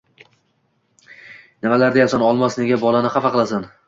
Nimalar 1.65 1.93
deyapsan, 1.97 2.25
Olmos? 2.31 2.57
Nega 2.63 2.81
bolani 2.85 3.13
xafa 3.17 3.33
qilasan? 3.37 3.69